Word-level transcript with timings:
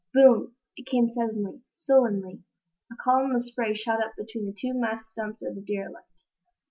Boom! 0.15 0.55
It 0.77 0.87
came 0.87 1.09
suddenly, 1.09 1.61
sullenly. 1.69 2.41
A 2.91 2.95
column 3.03 3.35
of 3.35 3.43
spray 3.43 3.75
shot 3.75 4.03
up 4.03 4.13
between 4.17 4.47
the 4.47 4.51
two 4.59 4.73
mast 4.73 5.11
stumps 5.11 5.43
of 5.43 5.53
the 5.53 5.61
derelict. 5.61 6.23